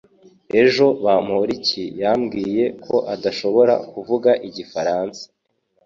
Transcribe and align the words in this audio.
Ejo 0.61 0.85
Bamoriki 1.03 1.83
yambwiye 2.01 2.63
ko 2.85 2.95
adashobora 3.13 3.73
kuvuga 3.91 4.31
igifaransa 4.47 5.23